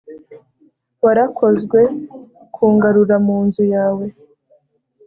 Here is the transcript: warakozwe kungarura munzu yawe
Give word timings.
warakozwe 1.03 1.79
kungarura 2.53 3.15
munzu 3.25 3.63
yawe 3.73 4.05